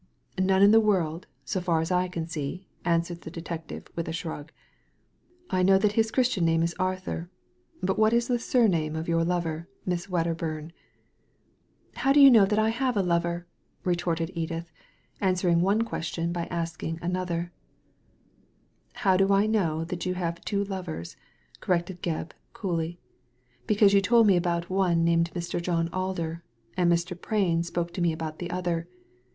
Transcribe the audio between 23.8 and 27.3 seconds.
you told me about one named Mr. John Alder, and Mr.